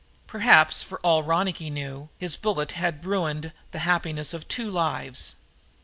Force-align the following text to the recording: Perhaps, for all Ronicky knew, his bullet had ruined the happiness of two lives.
Perhaps, 0.25 0.81
for 0.81 0.99
all 1.01 1.21
Ronicky 1.21 1.69
knew, 1.69 2.09
his 2.17 2.35
bullet 2.35 2.71
had 2.71 3.05
ruined 3.05 3.53
the 3.69 3.77
happiness 3.85 4.33
of 4.33 4.47
two 4.47 4.71
lives. 4.71 5.35